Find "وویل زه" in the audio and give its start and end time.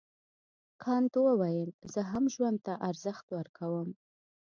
1.21-2.01